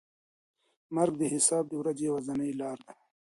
[0.95, 2.93] مرګ د حساب د ورځې یوازینۍ لاره ده.